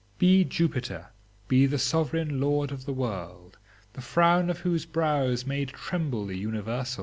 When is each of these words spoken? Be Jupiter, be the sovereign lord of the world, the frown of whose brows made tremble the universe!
Be 0.17 0.43
Jupiter, 0.43 1.09
be 1.47 1.67
the 1.67 1.77
sovereign 1.77 2.39
lord 2.41 2.71
of 2.71 2.85
the 2.87 2.91
world, 2.91 3.59
the 3.93 4.01
frown 4.01 4.49
of 4.49 4.61
whose 4.61 4.83
brows 4.83 5.45
made 5.45 5.69
tremble 5.69 6.25
the 6.25 6.37
universe! 6.39 6.97